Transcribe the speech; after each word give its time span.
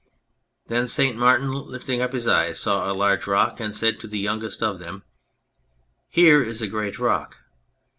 "Then 0.67 0.87
St. 0.87 1.15
Martin, 1.15 1.51
lifting 1.51 2.01
up 2.01 2.11
his 2.11 2.27
eyes, 2.27 2.59
saw 2.59 2.89
a 2.89 2.91
large 2.91 3.27
rock, 3.27 3.59
and 3.59 3.75
said 3.75 3.99
to 3.99 4.07
the 4.07 4.17
youngest 4.17 4.63
of 4.63 4.79
them" 4.79 5.03
Here 6.09 6.43
is 6.43 6.59
a 6.59 6.67
great 6.67 6.97
rock. 6.97 7.37